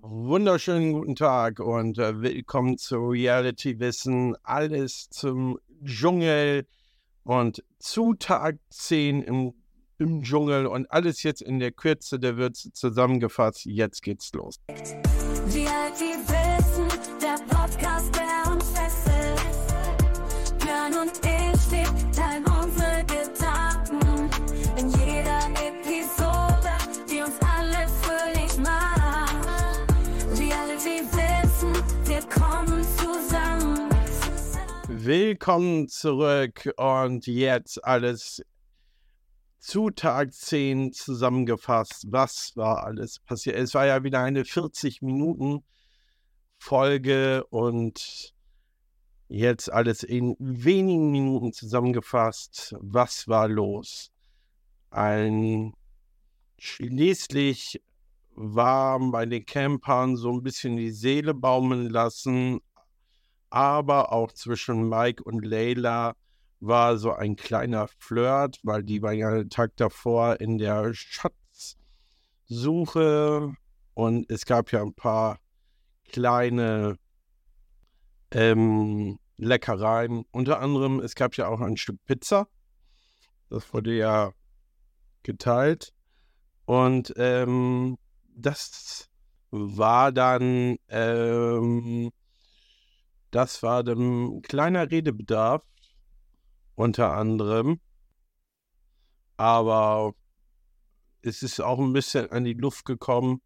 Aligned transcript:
Wunderschönen 0.00 0.92
guten 0.92 1.16
Tag 1.16 1.58
und 1.58 1.98
äh, 1.98 2.22
willkommen 2.22 2.78
zu 2.78 3.08
Reality 3.08 3.80
Wissen. 3.80 4.36
Alles 4.44 5.08
zum 5.10 5.58
Dschungel 5.82 6.66
und 7.24 7.64
zu 7.80 8.14
Tag 8.14 8.58
10 8.70 9.22
im, 9.22 9.54
im 9.98 10.22
Dschungel 10.22 10.66
und 10.66 10.88
alles 10.92 11.24
jetzt 11.24 11.42
in 11.42 11.58
der 11.58 11.72
Kürze 11.72 12.20
der 12.20 12.36
Würze 12.36 12.72
zusammengefasst. 12.72 13.64
Jetzt 13.64 14.02
geht's 14.02 14.32
los. 14.34 14.60
Reality 14.68 16.14
Wissen, 16.28 16.88
der 17.20 17.56
Podcast, 17.56 18.14
der 18.14 18.52
uns 18.52 18.70
fesselt. 18.70 19.07
Kommen 32.30 32.84
zusammen. 32.96 33.90
Willkommen 34.88 35.88
zurück 35.88 36.72
und 36.76 37.26
jetzt 37.26 37.84
alles 37.84 38.42
zu 39.58 39.90
Tag 39.90 40.32
10 40.32 40.92
zusammengefasst. 40.92 42.06
Was 42.08 42.52
war 42.56 42.84
alles 42.84 43.18
passiert? 43.20 43.56
Es 43.56 43.74
war 43.74 43.86
ja 43.86 44.02
wieder 44.04 44.20
eine 44.20 44.44
40 44.44 45.02
Minuten 45.02 45.64
Folge 46.58 47.44
und 47.50 48.34
jetzt 49.28 49.72
alles 49.72 50.02
in 50.02 50.36
wenigen 50.38 51.10
Minuten 51.10 51.52
zusammengefasst. 51.52 52.74
Was 52.80 53.28
war 53.28 53.48
los? 53.48 54.10
Ein 54.90 55.74
schließlich 56.58 57.82
war 58.40 59.00
bei 59.10 59.26
den 59.26 59.44
Campern 59.44 60.16
so 60.16 60.30
ein 60.30 60.44
bisschen 60.44 60.76
die 60.76 60.92
Seele 60.92 61.34
baumeln 61.34 61.90
lassen, 61.90 62.60
aber 63.50 64.12
auch 64.12 64.30
zwischen 64.32 64.88
Mike 64.88 65.24
und 65.24 65.44
Leila 65.44 66.14
war 66.60 66.98
so 66.98 67.12
ein 67.12 67.34
kleiner 67.34 67.88
Flirt, 67.98 68.60
weil 68.62 68.84
die 68.84 69.02
war 69.02 69.12
ja 69.12 69.30
einen 69.30 69.50
Tag 69.50 69.72
davor 69.76 70.40
in 70.40 70.58
der 70.58 70.94
Schatzsuche 70.94 73.56
und 73.94 74.30
es 74.30 74.46
gab 74.46 74.70
ja 74.70 74.82
ein 74.82 74.94
paar 74.94 75.40
kleine 76.04 76.96
ähm, 78.30 79.18
Leckereien. 79.36 80.24
Unter 80.30 80.60
anderem, 80.60 81.00
es 81.00 81.16
gab 81.16 81.36
ja 81.36 81.48
auch 81.48 81.60
ein 81.60 81.76
Stück 81.76 82.04
Pizza. 82.04 82.46
Das 83.50 83.74
wurde 83.74 83.96
ja 83.96 84.30
geteilt. 85.24 85.92
Und 86.66 87.12
ähm, 87.16 87.98
das 88.38 89.08
war 89.50 90.12
dann, 90.12 90.76
ähm, 90.88 92.10
das 93.30 93.62
war 93.62 93.82
dann 93.84 94.36
ein 94.38 94.42
kleiner 94.42 94.90
Redebedarf, 94.90 95.62
unter 96.76 97.12
anderem. 97.12 97.78
Aber 99.38 100.12
es 101.22 101.42
ist 101.42 101.60
auch 101.60 101.78
ein 101.78 101.92
bisschen 101.92 102.30
an 102.30 102.44
die 102.44 102.54
Luft 102.54 102.84
gekommen, 102.84 103.40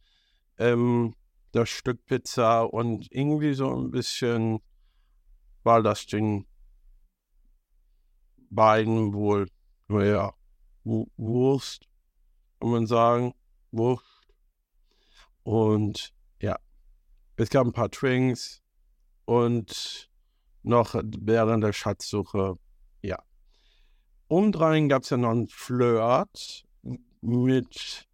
ähm, 0.58 1.14
das 1.52 1.70
Stück 1.70 2.04
Pizza 2.06 2.62
und 2.64 3.08
irgendwie 3.12 3.54
so 3.54 3.74
ein 3.74 3.90
bisschen 3.90 4.60
war 5.64 5.82
das 5.82 6.06
den 6.06 6.46
beiden 8.50 9.12
wohl, 9.14 9.48
naja, 9.88 10.32
Wu- 10.84 11.08
Wurst, 11.16 11.88
kann 12.60 12.70
man 12.70 12.86
sagen, 12.86 13.34
Wurst. 13.72 14.06
Und 15.42 16.12
ja, 16.40 16.56
es 17.36 17.50
gab 17.50 17.66
ein 17.66 17.72
paar 17.72 17.88
Drinks 17.88 18.62
und 19.24 20.10
noch 20.62 20.94
während 21.02 21.64
der 21.64 21.72
Schatzsuche, 21.72 22.56
ja. 23.02 23.18
Umdrehen 24.28 24.88
gab 24.88 25.02
es 25.02 25.10
ja 25.10 25.16
noch 25.16 25.30
einen 25.30 25.48
Flirt 25.48 26.64
mit 27.20 28.08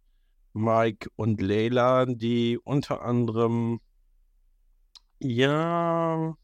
Mike 0.53 1.09
und 1.15 1.41
Leila, 1.41 2.05
die 2.05 2.57
unter 2.63 3.01
anderem, 3.01 3.79
ja, 5.19 6.35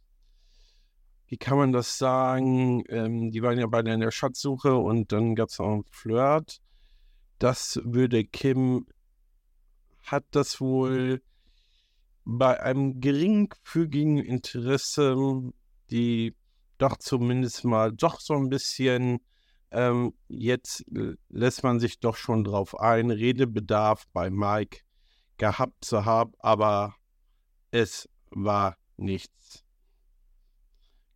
wie 1.28 1.38
kann 1.38 1.58
man 1.58 1.72
das 1.72 1.98
sagen? 1.98 2.84
Ähm, 2.90 3.32
die 3.32 3.42
waren 3.42 3.58
ja 3.58 3.68
beide 3.68 3.92
in 3.92 4.00
der 4.00 4.12
Schatzsuche 4.12 4.76
und 4.76 5.12
dann 5.12 5.36
gab 5.36 5.50
es 5.50 5.60
auch 5.60 5.74
einen 5.74 5.86
Flirt. 5.90 6.62
Das 7.40 7.82
würde 7.84 8.24
Kim, 8.24 8.86
hat 10.06 10.26
das 10.32 10.62
wohl 10.62 11.22
bei 12.24 12.60
einem 12.62 13.00
geringfügigen 13.00 14.18
Interesse, 14.18 15.16
die 15.92 16.36
doch 16.78 16.98
zumindest 16.98 17.64
mal 17.64 17.92
doch 17.92 18.20
so 18.20 18.34
ein 18.34 18.50
bisschen, 18.50 19.20
ähm, 19.72 20.14
jetzt 20.28 20.84
lässt 21.30 21.64
man 21.64 21.80
sich 21.80 22.00
doch 22.00 22.16
schon 22.16 22.44
drauf 22.44 22.80
ein, 22.80 23.12
Redebedarf 23.12 24.06
bei 24.12 24.30
Mike 24.30 24.80
gehabt 25.38 25.86
zu 25.86 26.06
haben, 26.06 26.34
aber 26.40 26.96
es 27.72 28.10
war 28.30 28.78
nichts. 28.98 29.64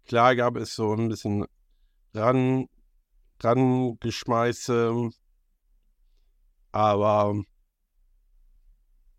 Klar 0.05 0.35
gab 0.35 0.55
es 0.57 0.75
so 0.75 0.93
ein 0.93 1.09
bisschen 1.09 1.45
ran, 2.13 2.67
Rangeschmeiße, 3.41 5.09
aber 6.71 7.43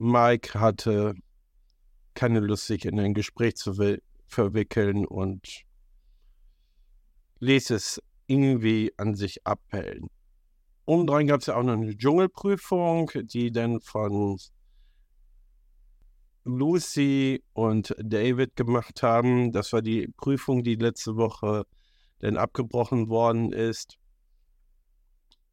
Mike 0.01 0.59
hatte 0.59 1.15
keine 2.15 2.41
Lust, 2.41 2.67
sich 2.67 2.87
in 2.87 2.99
ein 2.99 3.13
Gespräch 3.13 3.57
zu 3.57 3.77
wi- 3.79 4.03
verwickeln 4.27 5.05
und 5.05 5.47
ließ 7.41 7.69
es 7.71 8.03
irgendwie 8.27 8.95
an 8.97 9.15
sich 9.15 9.47
abhellen. 9.47 10.09
Obendrein 10.87 11.27
gab 11.27 11.41
es 11.41 11.47
ja 11.49 11.57
auch 11.57 11.63
noch 11.63 11.75
eine 11.75 11.95
Dschungelprüfung, 11.95 13.11
die 13.25 13.53
dann 13.53 13.83
von 13.83 14.39
Lucy 16.45 17.45
und 17.53 17.95
David 17.99 18.57
gemacht 18.57 19.03
haben. 19.03 19.53
Das 19.53 19.71
war 19.75 19.83
die 19.83 20.09
Prüfung, 20.17 20.65
die 20.65 20.77
letzte 20.77 21.17
Woche 21.17 21.67
dann 22.21 22.39
abgebrochen 22.39 23.11
worden 23.11 23.53
ist. 23.53 23.99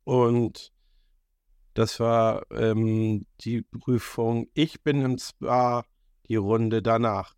Und 0.05 0.71
das 1.77 1.99
war 1.99 2.49
ähm, 2.49 3.27
die 3.41 3.61
Prüfung 3.61 4.47
Ich 4.55 4.81
bin 4.81 5.03
im 5.03 5.19
Spa, 5.19 5.85
die 6.27 6.35
Runde 6.35 6.81
danach, 6.81 7.35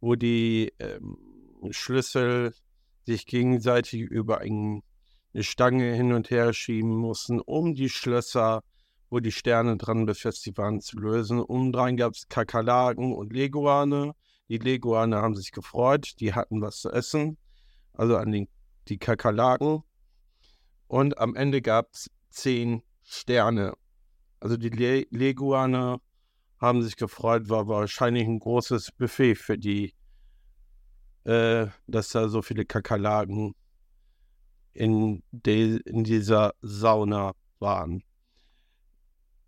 wo 0.00 0.14
die 0.14 0.74
ähm, 0.78 1.16
Schlüssel 1.70 2.52
sich 3.06 3.24
gegenseitig 3.24 4.02
über 4.02 4.42
ein, 4.42 4.82
eine 5.32 5.42
Stange 5.42 5.94
hin 5.94 6.12
und 6.12 6.28
her 6.28 6.52
schieben 6.52 6.94
mussten, 6.94 7.40
um 7.40 7.74
die 7.74 7.88
Schlösser, 7.88 8.62
wo 9.08 9.20
die 9.20 9.32
Sterne 9.32 9.78
dran 9.78 10.04
befestigt 10.04 10.58
waren, 10.58 10.82
zu 10.82 10.98
lösen. 10.98 11.40
Umdrein 11.40 11.96
gab 11.96 12.12
es 12.12 12.28
Kakerlaken 12.28 13.14
und 13.14 13.32
Leguane. 13.32 14.12
Die 14.50 14.58
Leguane 14.58 15.16
haben 15.16 15.34
sich 15.34 15.50
gefreut, 15.50 16.20
die 16.20 16.34
hatten 16.34 16.60
was 16.60 16.80
zu 16.80 16.90
essen, 16.90 17.38
also 17.94 18.18
an 18.18 18.32
den, 18.32 18.48
die 18.88 18.98
Kakerlaken. 18.98 19.82
Und 20.88 21.16
am 21.16 21.34
Ende 21.34 21.62
gab 21.62 21.94
es 21.94 22.10
zehn 22.28 22.82
Sterne. 23.10 23.72
Also 24.38 24.56
die 24.56 24.68
Le 24.68 25.06
Leguane 25.10 25.98
haben 26.60 26.82
sich 26.82 26.96
gefreut, 26.96 27.48
war 27.48 27.66
wahrscheinlich 27.66 28.26
ein 28.26 28.38
großes 28.38 28.92
Buffet 28.92 29.34
für 29.34 29.56
die, 29.56 29.94
äh, 31.24 31.68
dass 31.86 32.10
da 32.10 32.28
so 32.28 32.42
viele 32.42 32.66
Kakerlaken 32.66 33.54
in, 34.74 35.22
de, 35.32 35.80
in 35.86 36.04
dieser 36.04 36.52
Sauna 36.60 37.32
waren. 37.58 38.02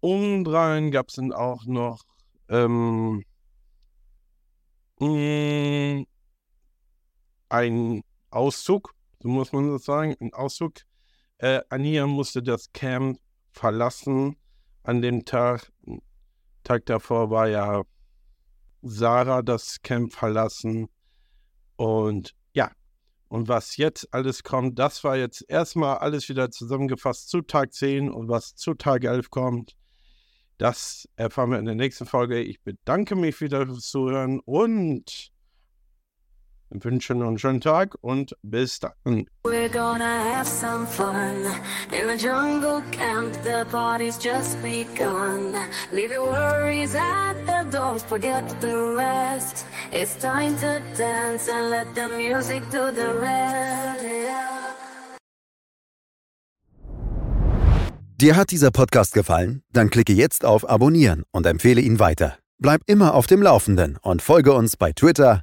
Umdrein 0.01 0.91
gab 0.91 1.11
es 1.11 1.17
dann 1.17 1.33
auch 1.33 1.67
noch 1.67 2.03
ähm, 2.49 3.23
mh, 5.01 6.05
einen 7.51 8.03
Auszug, 8.31 8.95
so 9.21 9.29
muss 9.29 9.53
man 9.53 9.71
das 9.71 9.85
sagen, 9.85 10.17
ein 10.21 10.33
Auszug. 10.33 10.81
Äh, 11.39 11.61
Ania 11.69 12.07
musste 12.07 12.43
das 12.43 12.73
Camp 12.73 13.19
verlassen 13.53 14.37
an 14.83 15.03
dem 15.03 15.25
Tag. 15.25 15.73
Tag 16.65 16.87
davor 16.87 17.31
war 17.31 17.49
ja 17.49 17.83
Sarah 18.83 19.43
das 19.43 19.83
Camp 19.83 20.13
verlassen. 20.13 20.89
Und 21.77 22.35
ja, 22.53 22.71
und 23.29 23.49
was 23.49 23.77
jetzt 23.77 24.13
alles 24.13 24.43
kommt, 24.43 24.79
das 24.79 25.05
war 25.05 25.17
jetzt 25.17 25.45
erstmal 25.49 25.99
alles 25.99 26.29
wieder 26.29 26.51
zusammengefasst 26.51 27.29
zu 27.29 27.43
Tag 27.43 27.73
10 27.73 28.11
und 28.11 28.29
was 28.29 28.55
zu 28.55 28.75
Tag 28.75 29.05
11 29.05 29.31
kommt, 29.31 29.77
das 30.59 31.09
erfahren 31.17 31.53
wir 31.53 31.59
in 31.59 31.65
der 31.65 31.75
nächsten 31.75 32.05
Folge. 32.05 32.41
Ich 32.43 32.61
bedanke 32.63 33.17
mich 33.17 33.41
wieder 33.41 33.67
fürs 33.67 33.89
Zuhören 33.89 34.41
und 34.41 35.33
wünsche 36.71 37.15
noch 37.15 37.29
einen 37.29 37.39
schönen 37.39 37.61
Tag 37.61 37.97
und 38.01 38.37
bis 38.43 38.81
dann. 38.81 39.27
We're 39.45 39.69
gonna 39.69 40.35
have 40.35 40.49
some 40.49 40.87
fun 40.87 41.45
in 41.93 42.09
the 42.09 42.17
jungle 42.17 42.83
camp. 42.91 43.35
The 43.43 43.65
party's 43.71 44.19
just 44.23 44.61
begun. 44.63 45.55
Leave 45.93 46.15
your 46.15 46.31
worries 46.31 46.95
at 46.95 47.37
the 47.47 47.71
door, 47.71 47.99
forget 47.99 48.45
the 48.61 48.97
rest. 48.97 49.67
It's 49.93 50.17
time 50.19 50.57
to 50.61 50.81
dance 50.97 51.49
and 51.51 51.71
let 51.71 51.95
the 51.95 52.09
music 52.17 52.63
do 52.71 52.91
the 52.93 53.19
rest. 53.21 54.03
Yeah. 54.03 54.61
Dir 58.21 58.37
hat 58.37 58.51
dieser 58.51 58.71
Podcast 58.71 59.15
gefallen? 59.15 59.63
Dann 59.73 59.89
klicke 59.89 60.13
jetzt 60.13 60.45
auf 60.45 60.69
Abonnieren 60.69 61.23
und 61.33 61.47
empfehle 61.47 61.81
ihn 61.81 61.99
weiter. 61.99 62.37
Bleib 62.59 62.83
immer 62.85 63.15
auf 63.15 63.27
dem 63.27 63.41
Laufenden 63.41 63.97
und 64.03 64.21
folge 64.21 64.53
uns 64.53 64.77
bei 64.77 64.93
Twitter, 64.93 65.43